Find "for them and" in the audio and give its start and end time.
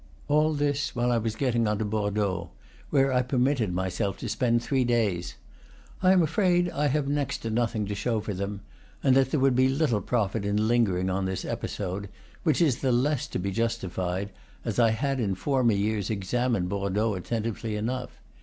8.19-9.15